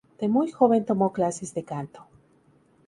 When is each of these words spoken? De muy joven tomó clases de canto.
De 0.19 0.27
muy 0.27 0.49
joven 0.51 0.83
tomó 0.83 1.13
clases 1.13 1.53
de 1.53 1.63
canto. 1.63 2.07